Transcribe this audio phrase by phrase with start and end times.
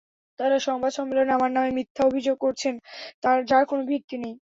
[0.39, 2.73] তাঁরা সংবাদ সম্মেলনে আমার নামে মিথ্যা অভিযোগ করছেন,
[3.49, 4.35] যার কোনো ভিত্তি নেই।